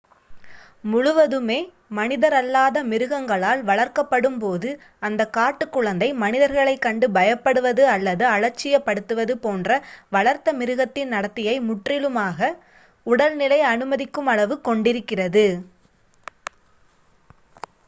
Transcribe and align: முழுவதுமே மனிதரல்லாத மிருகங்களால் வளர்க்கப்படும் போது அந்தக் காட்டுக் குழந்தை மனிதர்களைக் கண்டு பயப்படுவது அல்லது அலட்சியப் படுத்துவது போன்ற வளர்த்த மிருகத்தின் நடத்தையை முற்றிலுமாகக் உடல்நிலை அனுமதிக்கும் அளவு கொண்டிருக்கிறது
முழுவதுமே 0.83 1.57
மனிதரல்லாத 1.89 2.83
மிருகங்களால் 2.83 3.61
வளர்க்கப்படும் 3.63 4.39
போது 4.39 4.69
அந்தக் 4.99 5.33
காட்டுக் 5.33 5.71
குழந்தை 5.71 6.13
மனிதர்களைக் 6.13 6.81
கண்டு 6.81 7.07
பயப்படுவது 7.09 7.83
அல்லது 7.87 8.25
அலட்சியப் 8.27 8.85
படுத்துவது 8.85 9.35
போன்ற 9.37 9.69
வளர்த்த 10.09 10.53
மிருகத்தின் 10.53 11.13
நடத்தையை 11.13 11.55
முற்றிலுமாகக் 11.67 12.59
உடல்நிலை 13.07 13.61
அனுமதிக்கும் 13.71 14.31
அளவு 14.31 14.57
கொண்டிருக்கிறது 14.61 15.45